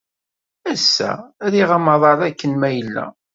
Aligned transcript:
Ass-a, 0.71 1.11
riɣ 1.51 1.69
amaḍal 1.77 2.19
akken 2.27 2.51
ma 2.59 2.69
yella. 2.75 3.05